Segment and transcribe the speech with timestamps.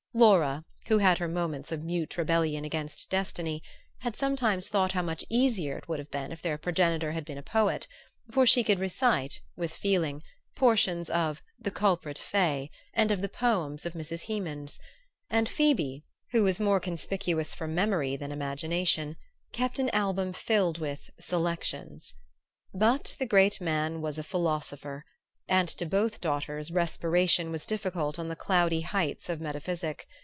[0.13, 3.63] Laura, who had her moments of mute rebellion against destiny,
[3.99, 7.37] had sometimes thought how much easier it would have been if their progenitor had been
[7.37, 7.87] a poet;
[8.33, 10.21] for she could recite, with feeling,
[10.53, 14.25] portions of The Culprit Fay and of the poems of Mrs.
[14.25, 14.81] Hemans;
[15.29, 19.15] and Phoebe, who was more conspicuous for memory than imagination,
[19.53, 22.13] kept an album filled with "selections."
[22.73, 25.05] But the great man was a philosopher;
[25.49, 30.07] and to both daughters respiration was difficult on the cloudy heights of metaphysic.